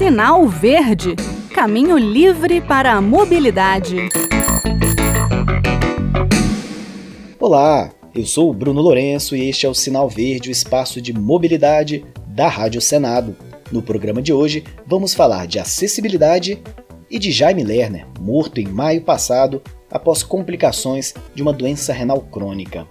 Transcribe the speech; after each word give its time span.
Sinal 0.00 0.48
Verde 0.48 1.14
Caminho 1.52 1.98
livre 1.98 2.58
para 2.62 2.94
a 2.94 3.02
mobilidade. 3.02 4.08
Olá, 7.38 7.92
eu 8.14 8.24
sou 8.24 8.48
o 8.48 8.54
Bruno 8.54 8.80
Lourenço 8.80 9.36
e 9.36 9.50
este 9.50 9.66
é 9.66 9.68
o 9.68 9.74
Sinal 9.74 10.08
Verde, 10.08 10.48
o 10.48 10.50
espaço 10.50 11.02
de 11.02 11.12
mobilidade 11.12 12.02
da 12.28 12.48
Rádio 12.48 12.80
Senado. 12.80 13.36
No 13.70 13.82
programa 13.82 14.22
de 14.22 14.32
hoje, 14.32 14.64
vamos 14.86 15.12
falar 15.12 15.46
de 15.46 15.58
acessibilidade 15.58 16.62
e 17.10 17.18
de 17.18 17.30
Jaime 17.30 17.62
Lerner, 17.62 18.06
morto 18.18 18.58
em 18.58 18.68
maio 18.68 19.02
passado 19.02 19.60
após 19.90 20.22
complicações 20.22 21.12
de 21.34 21.42
uma 21.42 21.52
doença 21.52 21.92
renal 21.92 22.22
crônica. 22.22 22.86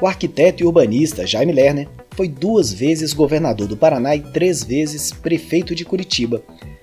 O 0.00 0.06
arquiteto 0.06 0.62
e 0.62 0.66
urbanista 0.66 1.26
Jaime 1.26 1.52
Lerner 1.52 1.88
foi 2.16 2.28
duas 2.28 2.72
vezes 2.72 3.12
governador 3.12 3.68
do 3.68 3.76
Paraná 3.76 4.16
e 4.16 4.20
três 4.20 4.64
vezes 4.64 5.12
prefeito 5.12 5.74
de 5.74 5.84
Curitiba. 5.84 6.42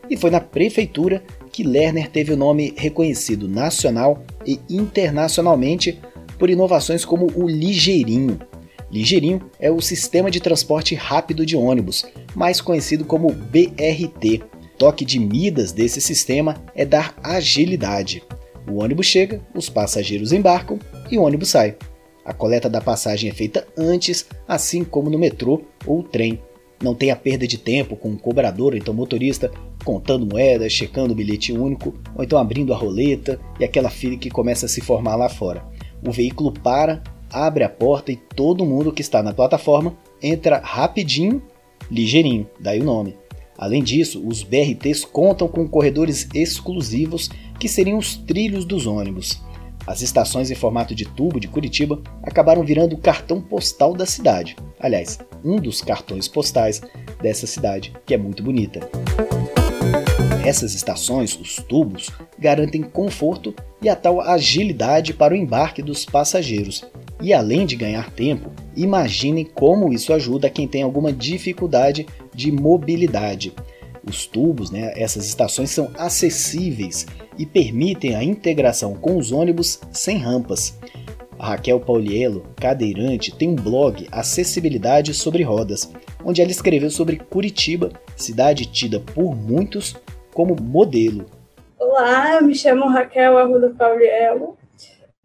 E 0.09 0.15
foi 0.15 0.29
na 0.29 0.39
prefeitura 0.39 1.23
que 1.51 1.63
Lerner 1.63 2.09
teve 2.09 2.31
o 2.31 2.37
nome 2.37 2.73
reconhecido 2.77 3.47
nacional 3.47 4.23
e 4.45 4.59
internacionalmente 4.69 5.99
por 6.37 6.49
inovações 6.49 7.03
como 7.03 7.31
o 7.35 7.47
Ligeirinho. 7.47 8.39
Ligeirinho 8.91 9.41
é 9.59 9.71
o 9.71 9.81
sistema 9.81 10.29
de 10.29 10.39
transporte 10.39 10.93
rápido 10.93 11.45
de 11.45 11.57
ônibus, 11.57 12.05
mais 12.35 12.61
conhecido 12.61 13.03
como 13.03 13.33
BRT. 13.33 14.43
Toque 14.77 15.03
de 15.03 15.17
Midas 15.17 15.71
desse 15.71 15.99
sistema 15.99 16.61
é 16.75 16.85
dar 16.85 17.15
agilidade. 17.23 18.21
O 18.69 18.83
ônibus 18.83 19.07
chega, 19.07 19.41
os 19.55 19.67
passageiros 19.67 20.31
embarcam 20.31 20.77
e 21.09 21.17
o 21.17 21.23
ônibus 21.23 21.49
sai. 21.49 21.75
A 22.25 22.33
coleta 22.33 22.69
da 22.69 22.79
passagem 22.79 23.29
é 23.29 23.33
feita 23.33 23.67
antes, 23.77 24.25
assim 24.47 24.83
como 24.83 25.09
no 25.09 25.19
metrô 25.19 25.61
ou 25.85 26.03
trem. 26.03 26.39
Não 26.81 26.95
tem 26.95 27.11
a 27.11 27.15
perda 27.15 27.47
de 27.47 27.57
tempo 27.57 27.95
com 27.95 28.09
o 28.09 28.17
cobrador, 28.17 28.75
então 28.75 28.93
motorista 28.93 29.51
contando 29.83 30.25
moedas, 30.25 30.71
checando 30.71 31.13
o 31.13 31.15
bilhete 31.15 31.51
único, 31.51 31.93
ou 32.15 32.23
então 32.23 32.39
abrindo 32.39 32.73
a 32.73 32.77
roleta 32.77 33.39
e 33.59 33.65
aquela 33.65 33.89
fila 33.89 34.17
que 34.17 34.29
começa 34.29 34.65
a 34.65 34.69
se 34.69 34.81
formar 34.81 35.15
lá 35.15 35.29
fora. 35.29 35.65
O 36.05 36.11
veículo 36.11 36.51
para, 36.51 37.03
abre 37.31 37.63
a 37.63 37.69
porta 37.69 38.11
e 38.11 38.15
todo 38.15 38.65
mundo 38.65 38.91
que 38.91 39.01
está 39.01 39.21
na 39.21 39.33
plataforma 39.33 39.95
entra 40.21 40.59
rapidinho, 40.59 41.41
ligeirinho, 41.91 42.47
daí 42.59 42.79
o 42.79 42.85
nome. 42.85 43.15
Além 43.57 43.83
disso, 43.83 44.25
os 44.25 44.43
BRTs 44.43 45.05
contam 45.05 45.47
com 45.47 45.67
corredores 45.67 46.27
exclusivos 46.33 47.29
que 47.59 47.67
seriam 47.67 47.97
os 47.97 48.15
trilhos 48.15 48.65
dos 48.65 48.85
ônibus. 48.85 49.41
As 49.85 50.01
estações 50.01 50.49
em 50.49 50.55
formato 50.55 50.95
de 50.95 51.05
tubo 51.05 51.39
de 51.39 51.47
Curitiba 51.47 52.01
acabaram 52.21 52.63
virando 52.63 52.95
o 52.95 52.99
cartão 52.99 53.41
postal 53.41 53.93
da 53.93 54.05
cidade. 54.05 54.55
Aliás, 54.79 55.19
um 55.43 55.57
dos 55.57 55.81
cartões 55.81 56.27
postais 56.27 56.81
dessa 57.21 57.45
cidade, 57.45 57.93
que 58.05 58.13
é 58.13 58.17
muito 58.17 58.41
bonita. 58.41 58.79
Essas 60.45 60.73
estações, 60.73 61.37
os 61.39 61.55
tubos, 61.55 62.09
garantem 62.37 62.81
conforto 62.81 63.53
e 63.81 63.89
a 63.89 63.95
tal 63.95 64.19
agilidade 64.19 65.13
para 65.13 65.33
o 65.33 65.37
embarque 65.37 65.81
dos 65.81 66.05
passageiros. 66.05 66.83
E 67.21 67.33
além 67.33 67.65
de 67.65 67.77
ganhar 67.77 68.11
tempo, 68.11 68.51
imaginem 68.75 69.45
como 69.45 69.93
isso 69.93 70.11
ajuda 70.11 70.49
quem 70.49 70.67
tem 70.67 70.81
alguma 70.81 71.13
dificuldade 71.13 72.05
de 72.33 72.51
mobilidade. 72.51 73.53
Os 74.05 74.25
tubos, 74.25 74.69
né, 74.69 74.93
essas 74.97 75.25
estações 75.25 75.71
são 75.71 75.89
acessíveis 75.97 77.05
e 77.37 77.45
permitem 77.45 78.15
a 78.15 78.23
integração 78.23 78.95
com 78.95 79.17
os 79.17 79.31
ônibus 79.31 79.79
sem 79.91 80.17
rampas. 80.17 80.77
A 81.39 81.49
Raquel 81.49 81.79
Pauliello, 81.79 82.45
cadeirante, 82.55 83.35
tem 83.35 83.49
um 83.49 83.55
blog 83.55 84.07
Acessibilidade 84.11 85.13
sobre 85.13 85.43
Rodas, 85.43 85.91
onde 86.23 86.41
ela 86.41 86.51
escreveu 86.51 86.89
sobre 86.89 87.17
Curitiba, 87.17 87.91
cidade 88.15 88.65
tida 88.65 88.99
por 88.99 89.35
muitos 89.35 89.95
como 90.33 90.55
modelo. 90.61 91.25
Olá, 91.79 92.41
me 92.41 92.55
chamo 92.55 92.87
Raquel 92.87 93.37
Arruda 93.37 93.69
Pauliello, 93.69 94.57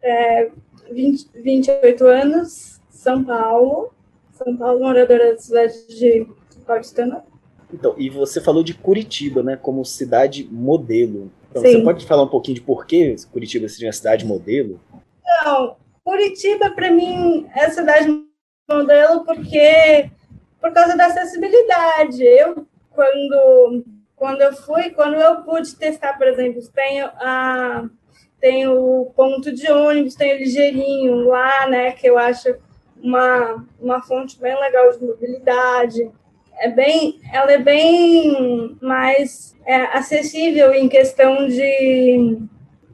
é, 0.01 0.49
20, 0.91 1.29
28 1.35 2.05
anos, 2.05 2.79
São 2.89 3.23
Paulo, 3.23 3.91
São 4.33 4.55
Paulo, 4.55 4.79
moradora 4.79 5.33
da 5.33 5.37
cidade 5.37 5.73
de 5.87 6.27
Paulistana. 6.65 7.23
Então, 7.71 7.93
e 7.97 8.09
você 8.09 8.41
falou 8.41 8.63
de 8.63 8.73
Curitiba, 8.73 9.43
né, 9.43 9.55
como 9.55 9.85
cidade 9.85 10.47
modelo. 10.51 11.31
Então, 11.49 11.61
Sim. 11.61 11.73
você 11.73 11.83
pode 11.83 12.05
falar 12.05 12.23
um 12.23 12.27
pouquinho 12.27 12.55
de 12.55 12.61
por 12.61 12.85
que 12.85 13.15
Curitiba 13.31 13.67
seria 13.69 13.87
uma 13.87 13.93
cidade 13.93 14.25
modelo? 14.25 14.79
Não, 15.43 15.75
Curitiba, 16.03 16.71
para 16.71 16.91
mim, 16.91 17.47
é 17.55 17.69
cidade 17.69 18.07
modelo 18.69 19.23
porque 19.23 20.09
por 20.59 20.73
causa 20.73 20.95
da 20.95 21.07
acessibilidade. 21.07 22.23
Eu, 22.23 22.65
quando, 22.91 23.85
quando 24.15 24.41
eu 24.41 24.53
fui, 24.53 24.89
quando 24.91 25.15
eu 25.15 25.43
pude 25.43 25.75
testar, 25.75 26.17
por 26.17 26.27
exemplo, 26.27 26.61
tenho 26.73 27.05
a 27.05 27.89
tem 28.39 28.65
o 28.69 29.11
ponto 29.17 29.51
de 29.51 29.69
ônibus, 29.69 30.15
tem 30.15 30.33
o 30.33 30.37
ligeirinho 30.37 31.27
lá, 31.27 31.67
né, 31.67 31.91
que 31.91 32.07
eu 32.07 32.17
acho 32.17 32.55
uma, 33.03 33.65
uma 33.77 34.01
fonte 34.01 34.39
bem 34.39 34.57
legal 34.57 34.89
de 34.93 35.05
mobilidade 35.05 36.09
é 36.59 36.69
bem, 36.69 37.19
ela 37.31 37.51
é 37.51 37.57
bem 37.57 38.77
mais 38.81 39.55
é, 39.65 39.75
acessível 39.97 40.73
em 40.73 40.89
questão 40.89 41.47
de, 41.47 42.37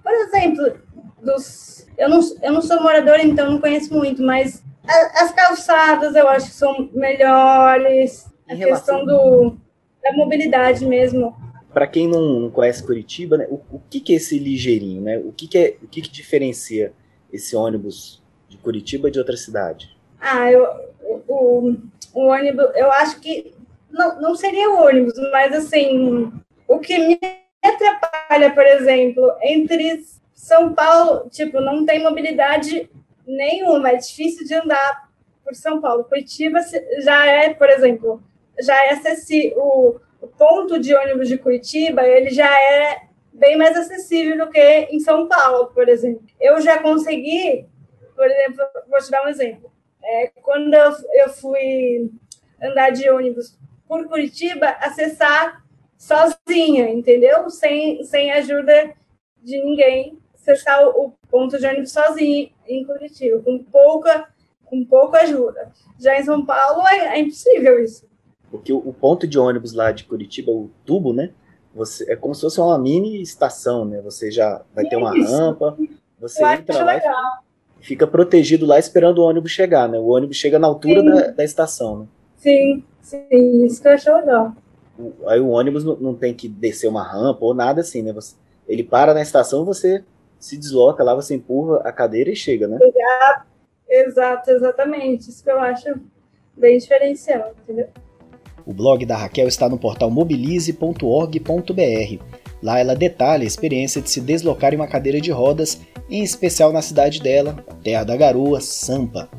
por 0.03 0.13
exemplo, 0.13 0.77
dos, 1.21 1.87
eu 1.97 2.07
não, 2.07 2.19
eu 2.41 2.53
não 2.53 2.61
sou 2.61 2.81
moradora, 2.81 3.23
então 3.23 3.51
não 3.51 3.59
conheço 3.59 3.93
muito, 3.93 4.21
mas 4.21 4.63
as 4.87 5.31
calçadas 5.31 6.15
eu 6.15 6.27
acho 6.27 6.47
que 6.47 6.53
são 6.53 6.89
melhores, 6.93 8.27
em 8.47 8.53
a 8.53 8.55
relação... 8.55 8.99
questão 8.99 9.05
do, 9.05 9.57
da 10.03 10.13
mobilidade 10.13 10.85
mesmo. 10.85 11.35
Para 11.73 11.87
quem 11.87 12.07
não 12.07 12.49
conhece 12.51 12.83
Curitiba, 12.83 13.37
né, 13.37 13.47
o, 13.49 13.59
o 13.71 13.81
que, 13.89 13.99
que 13.99 14.13
é 14.13 14.15
esse 14.15 14.39
ligeirinho, 14.39 15.01
né? 15.01 15.17
O 15.17 15.33
que, 15.33 15.47
que 15.47 15.57
é, 15.57 15.77
o 15.83 15.87
que, 15.87 16.01
que 16.01 16.09
diferencia 16.09 16.93
esse 17.33 17.53
ônibus 17.53 18.23
de 18.47 18.57
Curitiba 18.57 19.11
de 19.11 19.19
outra 19.19 19.35
cidade? 19.35 19.97
Ah, 20.21 20.49
eu, 20.49 20.65
o, 21.27 21.75
o 22.15 22.27
ônibus, 22.27 22.71
eu 22.75 22.89
acho 22.93 23.19
que 23.19 23.53
não, 23.91 24.21
não 24.21 24.35
seria 24.35 24.69
o 24.71 24.85
ônibus, 24.85 25.13
mas 25.31 25.53
assim, 25.53 26.31
o 26.65 26.79
que 26.79 26.97
me 26.97 27.19
atrapalha, 27.61 28.51
por 28.53 28.65
exemplo, 28.65 29.31
entre 29.43 30.01
São 30.33 30.73
Paulo, 30.73 31.29
tipo, 31.29 31.59
não 31.59 31.85
tem 31.85 32.01
mobilidade 32.01 32.89
nenhuma, 33.27 33.89
é 33.89 33.97
difícil 33.97 34.45
de 34.45 34.53
andar 34.53 35.09
por 35.43 35.53
São 35.53 35.81
Paulo. 35.81 36.05
Curitiba 36.05 36.59
já 36.99 37.25
é, 37.25 37.53
por 37.53 37.69
exemplo, 37.69 38.23
já 38.59 38.85
é 38.85 38.91
acessível, 38.91 39.57
o, 39.57 39.99
o 40.21 40.27
ponto 40.27 40.79
de 40.79 40.95
ônibus 40.95 41.27
de 41.27 41.37
Curitiba, 41.37 42.07
ele 42.07 42.29
já 42.29 42.49
é 42.49 43.01
bem 43.33 43.57
mais 43.57 43.75
acessível 43.75 44.37
do 44.37 44.49
que 44.49 44.87
em 44.89 45.01
São 45.01 45.27
Paulo, 45.27 45.67
por 45.67 45.89
exemplo. 45.89 46.23
Eu 46.39 46.61
já 46.61 46.81
consegui, 46.81 47.65
por 48.15 48.25
exemplo, 48.25 48.63
vou 48.89 48.99
te 48.99 49.11
dar 49.11 49.25
um 49.25 49.27
exemplo. 49.27 49.74
É, 50.05 50.27
quando 50.41 50.73
eu, 50.73 50.91
eu 51.13 51.29
fui 51.29 52.11
andar 52.61 52.91
de 52.91 53.09
ônibus 53.09 53.57
por 53.87 54.07
Curitiba 54.07 54.67
acessar 54.79 55.63
sozinha, 55.97 56.89
entendeu? 56.89 57.49
Sem, 57.49 58.03
sem 58.03 58.31
ajuda 58.31 58.93
de 59.41 59.63
ninguém, 59.63 60.19
acessar 60.33 60.87
o, 60.87 61.13
ponto 61.29 61.57
de 61.57 61.65
ônibus 61.65 61.91
sozinha 61.91 62.49
em 62.67 62.85
Curitiba, 62.85 63.41
com 63.41 63.63
pouca, 63.63 64.27
com 64.65 64.85
pouca 64.85 65.21
ajuda. 65.21 65.71
Já 65.99 66.19
em 66.19 66.23
São 66.23 66.45
Paulo 66.45 66.87
é, 66.87 67.17
é 67.17 67.19
impossível 67.19 67.83
isso. 67.83 68.07
Porque 68.49 68.71
o, 68.71 68.77
o, 68.77 68.93
ponto 68.93 69.27
de 69.27 69.37
ônibus 69.37 69.73
lá 69.73 69.91
de 69.91 70.05
Curitiba, 70.05 70.51
o 70.51 70.69
tubo, 70.85 71.13
né? 71.13 71.31
Você, 71.73 72.09
é 72.09 72.15
como 72.15 72.33
se 72.33 72.41
fosse 72.41 72.61
uma 72.61 72.77
mini 72.79 73.21
estação, 73.21 73.83
né? 73.83 74.01
Você 74.01 74.31
já 74.31 74.63
vai 74.73 74.85
ter 74.85 74.95
uma 74.95 75.11
rampa, 75.11 75.77
você 76.19 76.41
Eu 76.41 76.47
entra 76.47 76.83
lá 76.85 76.95
e 76.95 77.01
fica 77.85 78.07
protegido 78.07 78.65
lá 78.65 78.79
esperando 78.79 79.19
o 79.19 79.23
ônibus 79.23 79.51
chegar, 79.51 79.87
né? 79.87 79.97
O 79.97 80.07
ônibus 80.07 80.37
chega 80.37 80.57
na 80.57 80.67
altura 80.67 81.03
da, 81.03 81.31
da 81.31 81.43
estação, 81.43 81.99
né? 81.99 82.05
Sim. 82.35 82.83
Sim, 83.05 83.63
isso 83.63 83.83
que 83.83 83.87
eu 83.87 83.91
achei 83.91 84.11
legal. 84.11 84.51
Aí 85.27 85.39
o 85.39 85.49
ônibus 85.49 85.83
não, 85.83 85.95
não, 85.97 86.15
tem 86.15 86.33
que 86.33 86.47
descer 86.47 86.87
uma 86.87 87.03
rampa 87.03 87.45
ou 87.45 87.53
nada 87.53 87.81
assim, 87.81 88.01
né? 88.01 88.11
Você, 88.11 88.35
ele 88.67 88.83
para 88.83 89.13
na 89.13 89.21
estação, 89.21 89.63
você 89.63 90.03
se 90.39 90.57
desloca 90.57 91.03
lá, 91.03 91.13
você 91.13 91.35
empurra 91.35 91.81
a 91.83 91.91
cadeira 91.91 92.31
e 92.31 92.35
chega, 92.35 92.67
né? 92.67 92.79
Exato, 92.81 93.45
exato 93.87 94.51
exatamente. 94.51 95.29
Isso 95.29 95.43
que 95.43 95.51
eu 95.51 95.59
acho 95.59 95.87
bem 96.57 96.79
diferencial, 96.79 97.53
entendeu? 97.61 97.89
O 98.65 98.73
blog 98.73 99.05
da 99.05 99.15
Raquel 99.15 99.47
está 99.47 99.69
no 99.69 99.77
portal 99.77 100.09
mobilize.org.br. 100.09 102.23
Lá 102.65 102.79
ela 102.79 102.95
detalha 102.95 103.43
a 103.43 103.47
experiência 103.47 104.01
de 104.01 104.09
se 104.09 104.19
deslocar 104.19 104.73
em 104.73 104.75
uma 104.75 104.87
cadeira 104.87 105.21
de 105.21 105.29
rodas, 105.31 105.79
em 106.09 106.23
especial 106.23 106.73
na 106.73 106.81
cidade 106.81 107.21
dela, 107.21 107.63
Terra 107.83 108.03
da 108.03 108.17
Garoa, 108.17 108.59
Sampa 108.59 109.29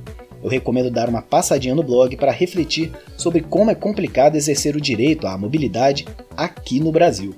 eu 0.47 0.51
recomendo 0.51 0.93
dar 0.93 1.09
uma 1.09 1.23
passadinha 1.23 1.75
no 1.75 1.83
blog 1.83 2.17
para 2.17 2.31
refletir 2.31 2.93
sobre 3.17 3.41
como 3.41 3.69
é 3.69 3.75
complicado 3.75 4.37
exercer 4.37 4.77
o 4.77 4.81
direito 4.81 5.27
à 5.27 5.37
mobilidade 5.37 6.07
aqui 6.37 6.79
no 6.79 6.93
Brasil. 6.93 7.35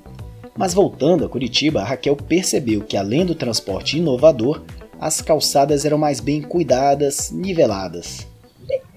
Mas 0.54 0.74
voltando 0.74 1.24
a 1.24 1.28
Curitiba, 1.28 1.80
a 1.80 1.84
Raquel 1.84 2.14
percebeu 2.14 2.82
que 2.82 2.98
além 2.98 3.24
do 3.24 3.34
transporte 3.34 3.96
inovador, 3.96 4.62
as 5.00 5.22
calçadas 5.22 5.86
eram 5.86 5.96
mais 5.96 6.20
bem 6.20 6.42
cuidadas, 6.42 7.30
niveladas. 7.30 8.26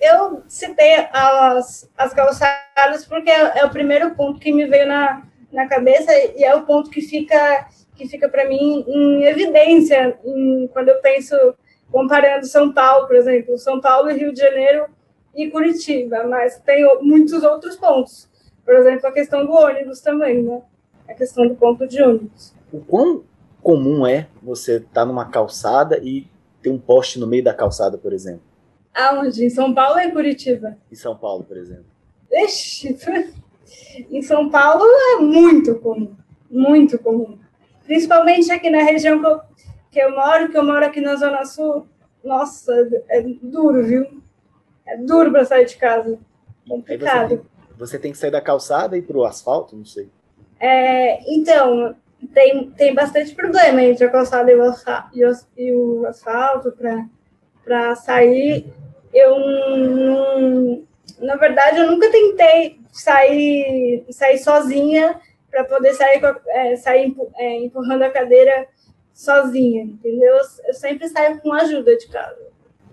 eu 0.01 0.43
citei 0.45 0.95
as, 1.13 1.87
as 1.97 2.13
calçadas 2.13 3.05
porque 3.07 3.29
é, 3.29 3.59
é, 3.59 3.65
o 3.65 3.69
primeiro 3.69 4.11
ponto 4.15 4.41
que 4.41 4.51
me 4.51 4.65
veio 4.65 4.87
na, 4.87 5.21
na 5.51 5.67
cabeça 5.67 6.11
e 6.35 6.43
é 6.43 6.55
o 6.55 6.65
ponto 6.65 6.89
que 6.89 7.01
fica, 7.01 7.67
que 7.95 8.07
fica 8.07 8.29
para 8.29 8.47
mim 8.47 8.83
em 8.87 9.23
evidência 9.23 10.17
em, 10.23 10.67
quando 10.71 10.89
eu 10.89 11.01
penso 11.01 11.35
comparando 11.91 12.45
São 12.45 12.73
Paulo, 12.73 13.07
por 13.07 13.15
exemplo, 13.15 13.57
São 13.57 13.81
Paulo 13.81 14.09
e 14.09 14.17
Rio 14.17 14.33
de 14.33 14.39
Janeiro 14.39 14.85
e 15.35 15.49
Curitiba, 15.49 16.23
mas 16.25 16.59
tem 16.59 16.83
muitos 17.01 17.43
outros 17.43 17.75
pontos. 17.75 18.29
Por 18.63 18.75
exemplo, 18.75 19.07
a 19.07 19.11
questão 19.11 19.45
do 19.45 19.51
ônibus 19.51 19.99
também, 20.01 20.41
né? 20.43 20.61
A 21.07 21.13
questão 21.13 21.47
do 21.47 21.55
ponto 21.55 21.87
de 21.87 22.01
ônibus. 22.01 22.53
O 22.71 22.79
quão 22.79 23.23
comum 23.61 24.07
é 24.07 24.27
você 24.41 24.77
estar 24.77 25.01
tá 25.01 25.05
numa 25.05 25.25
calçada 25.29 25.99
e 26.01 26.27
ter 26.61 26.69
um 26.69 26.77
poste 26.77 27.19
no 27.19 27.27
meio 27.27 27.43
da 27.43 27.53
calçada, 27.53 27.97
por 27.97 28.13
exemplo? 28.13 28.43
Aonde? 28.93 29.45
Em 29.45 29.49
São 29.49 29.73
Paulo 29.73 29.95
ou 29.95 30.01
em 30.01 30.11
Curitiba? 30.11 30.77
Em 30.91 30.95
São 30.95 31.15
Paulo, 31.15 31.43
por 31.43 31.57
exemplo. 31.57 31.85
Ixi, 32.31 32.97
em 34.09 34.21
São 34.21 34.49
Paulo 34.49 34.83
é 34.83 35.21
muito 35.21 35.75
comum, 35.75 36.15
muito 36.49 36.97
comum. 36.99 37.37
Principalmente 37.85 38.51
aqui 38.51 38.69
na 38.69 38.83
região 38.83 39.19
que 39.19 39.27
eu, 39.27 39.39
que 39.91 39.99
eu 39.99 40.15
moro, 40.15 40.49
que 40.49 40.57
eu 40.57 40.63
moro 40.63 40.85
aqui 40.85 41.01
na 41.01 41.15
Zona 41.15 41.45
Sul. 41.45 41.87
Nossa, 42.23 42.73
é 43.09 43.21
duro, 43.41 43.83
viu? 43.83 44.21
É 44.87 44.97
duro 44.97 45.31
para 45.31 45.45
sair 45.45 45.65
de 45.65 45.75
casa. 45.75 46.19
Complicado. 46.67 47.29
Você 47.29 47.37
tem, 47.37 47.77
você 47.77 47.99
tem, 47.99 48.11
que 48.11 48.17
sair 48.17 48.31
da 48.31 48.41
calçada 48.41 48.95
e 48.95 48.99
ir 48.99 49.03
para 49.03 49.17
o 49.17 49.25
asfalto? 49.25 49.75
Não 49.75 49.85
sei. 49.85 50.09
É, 50.59 51.19
então, 51.33 51.95
tem, 52.33 52.69
tem 52.71 52.93
bastante 52.93 53.33
problema 53.33 53.81
entre 53.81 54.05
a 54.05 54.09
calçada 54.09 54.51
e 54.51 54.55
o, 54.55 55.31
e 55.57 55.73
o 55.73 56.05
asfalto 56.05 56.71
para 57.63 57.95
sair. 57.95 58.71
Eu 59.13 59.39
não, 59.39 60.83
na 61.21 61.35
verdade, 61.35 61.79
eu 61.79 61.89
nunca 61.89 62.11
tentei 62.11 62.79
sair, 62.91 64.03
sair 64.09 64.37
sozinha 64.39 65.19
para 65.49 65.63
poder 65.63 65.93
sair, 65.93 66.21
é, 66.47 66.75
sair 66.75 67.15
é, 67.35 67.57
empurrando 67.63 68.03
a 68.03 68.09
cadeira 68.09 68.67
sozinha, 69.13 69.83
entendeu? 69.83 70.35
Eu 70.65 70.73
sempre 70.73 71.07
saio 71.09 71.39
com 71.41 71.53
ajuda 71.53 71.95
de 71.95 72.07
casa. 72.07 72.41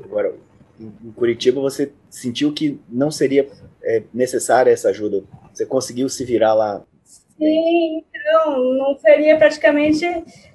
Agora, 0.03 0.35
em 0.79 1.13
Curitiba, 1.13 1.61
você 1.61 1.93
sentiu 2.11 2.53
que 2.53 2.81
não 2.89 3.11
seria 3.11 3.49
é, 3.83 4.03
necessária 4.13 4.71
essa 4.71 4.91
ajuda? 4.91 5.25
Você 5.53 5.65
conseguiu 5.65 6.09
se 6.09 6.25
virar 6.25 6.55
lá? 6.55 6.83
Sim, 7.05 8.05
então, 8.11 8.75
não 8.75 8.97
seria 8.99 9.39
praticamente. 9.39 10.05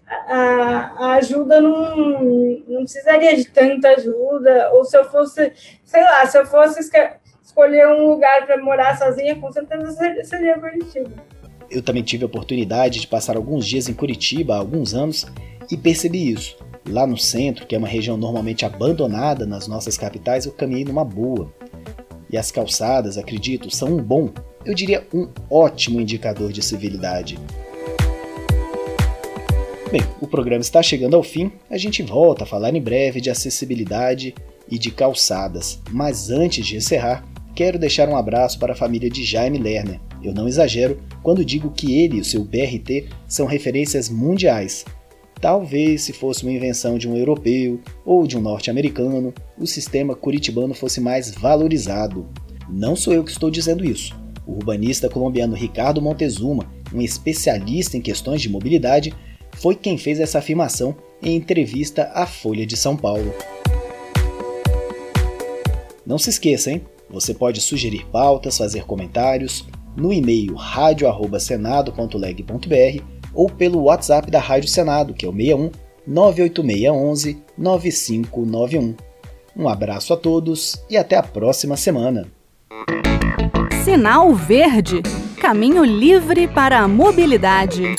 A, 0.05 0.93
a 0.97 1.13
ajuda 1.15 1.59
não, 1.59 2.21
não 2.67 2.83
precisaria 2.83 3.35
de 3.35 3.45
tanta 3.45 3.89
ajuda, 3.89 4.71
ou 4.73 4.85
se 4.85 4.95
eu 4.95 5.05
fosse, 5.05 5.51
sei 5.83 6.03
lá, 6.03 6.25
se 6.25 6.37
eu 6.37 6.45
fosse 6.45 6.83
escolher 7.53 7.87
um 7.87 8.07
lugar 8.09 8.47
para 8.47 8.61
morar 8.61 8.97
sozinha, 8.97 9.35
com 9.35 9.51
certeza 9.51 9.91
seria 10.23 10.59
Curitiba. 10.59 11.11
Eu 11.69 11.83
também 11.83 12.03
tive 12.03 12.23
a 12.23 12.25
oportunidade 12.25 12.99
de 12.99 13.07
passar 13.07 13.37
alguns 13.37 13.65
dias 13.65 13.87
em 13.87 13.93
Curitiba 13.93 14.55
há 14.55 14.57
alguns 14.57 14.93
anos 14.93 15.25
e 15.71 15.77
percebi 15.77 16.31
isso. 16.31 16.57
Lá 16.89 17.07
no 17.07 17.17
centro, 17.17 17.65
que 17.65 17.75
é 17.75 17.77
uma 17.77 17.87
região 17.87 18.17
normalmente 18.17 18.65
abandonada 18.65 19.45
nas 19.45 19.67
nossas 19.67 19.97
capitais, 19.97 20.45
eu 20.45 20.51
caminhei 20.51 20.83
numa 20.83 21.05
boa. 21.05 21.53
E 22.29 22.37
as 22.37 22.51
calçadas, 22.51 23.17
acredito, 23.17 23.73
são 23.73 23.89
um 23.89 23.97
bom, 23.97 24.29
eu 24.65 24.73
diria 24.73 25.07
um 25.13 25.29
ótimo 25.49 26.01
indicador 26.01 26.51
de 26.51 26.63
civilidade. 26.63 27.37
Bem, 29.91 30.01
o 30.19 30.27
programa 30.27 30.61
está 30.61 30.81
chegando 30.81 31.15
ao 31.15 31.21
fim, 31.21 31.51
a 31.69 31.77
gente 31.77 32.01
volta 32.01 32.43
a 32.43 32.47
falar 32.47 32.73
em 32.73 32.81
breve 32.81 33.21
de 33.21 33.29
acessibilidade 33.29 34.33
e 34.69 34.79
de 34.79 34.89
calçadas, 34.89 35.79
mas 35.91 36.31
antes 36.31 36.65
de 36.65 36.75
encerrar, 36.75 37.23
quero 37.55 37.79
deixar 37.79 38.09
um 38.09 38.15
abraço 38.15 38.59
para 38.59 38.73
a 38.73 38.75
família 38.75 39.09
de 39.09 39.23
Jaime 39.23 39.57
Lerner. 39.57 39.99
Eu 40.21 40.33
não 40.33 40.47
exagero 40.47 40.99
quando 41.21 41.45
digo 41.45 41.71
que 41.71 41.99
ele 41.99 42.17
e 42.17 42.21
o 42.21 42.25
seu 42.25 42.43
BRT 42.43 43.09
são 43.27 43.45
referências 43.45 44.09
mundiais 44.09 44.85
Talvez, 45.43 46.03
se 46.03 46.13
fosse 46.13 46.43
uma 46.43 46.53
invenção 46.53 46.97
de 46.97 47.05
um 47.05 47.17
europeu 47.17 47.81
ou 48.05 48.25
de 48.25 48.37
um 48.37 48.39
norte-americano, 48.39 49.33
o 49.57 49.67
sistema 49.67 50.15
curitibano 50.15 50.73
fosse 50.73 51.01
mais 51.01 51.31
valorizado. 51.31 52.25
Não 52.69 52.95
sou 52.95 53.13
eu 53.13 53.25
que 53.25 53.31
estou 53.31 53.51
dizendo 53.51 53.83
isso. 53.83 54.17
O 54.47 54.53
urbanista 54.53 55.09
colombiano 55.09 55.53
Ricardo 55.53 56.01
Montezuma, 56.01 56.71
um 56.93 57.01
especialista 57.01 57.97
em 57.97 58.01
questões 58.01 58.41
de 58.41 58.47
mobilidade, 58.47 59.13
foi 59.57 59.75
quem 59.75 59.97
fez 59.97 60.21
essa 60.21 60.39
afirmação 60.39 60.95
em 61.21 61.35
entrevista 61.35 62.09
à 62.13 62.25
Folha 62.25 62.65
de 62.65 62.77
São 62.77 62.95
Paulo. 62.95 63.33
Não 66.05 66.17
se 66.17 66.29
esqueça, 66.29 66.71
hein? 66.71 66.83
Você 67.13 67.33
pode 67.33 67.61
sugerir 67.61 68.05
pautas, 68.11 68.57
fazer 68.57 68.83
comentários 68.85 69.65
no 69.95 70.11
e-mail 70.11 70.55
radio@senado.leg.br 70.55 73.03
ou 73.33 73.49
pelo 73.49 73.83
WhatsApp 73.83 74.29
da 74.31 74.39
Rádio 74.39 74.67
Senado, 74.67 75.13
que 75.13 75.25
é 75.25 75.29
o 75.29 75.31
61 75.31 75.71
98611 76.05 77.41
9591. 77.57 78.95
Um 79.55 79.69
abraço 79.69 80.13
a 80.13 80.17
todos 80.17 80.83
e 80.89 80.97
até 80.97 81.15
a 81.15 81.23
próxima 81.23 81.77
semana. 81.77 82.27
Sinal 83.85 84.33
Verde 84.33 85.01
Caminho 85.43 85.83
livre 85.83 86.47
para 86.47 86.79
a 86.79 86.87
mobilidade. 86.87 87.97